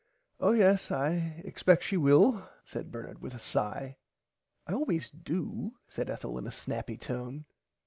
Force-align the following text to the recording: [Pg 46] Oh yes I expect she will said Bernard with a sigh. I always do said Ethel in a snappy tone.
[Pg 0.39 0.45
46] 0.45 0.47
Oh 0.47 0.53
yes 0.57 0.91
I 0.91 1.09
expect 1.45 1.83
she 1.83 1.95
will 1.95 2.49
said 2.65 2.91
Bernard 2.91 3.21
with 3.21 3.35
a 3.35 3.39
sigh. 3.39 3.97
I 4.65 4.73
always 4.73 5.11
do 5.11 5.75
said 5.87 6.09
Ethel 6.09 6.39
in 6.39 6.47
a 6.47 6.51
snappy 6.51 6.97
tone. 6.97 7.45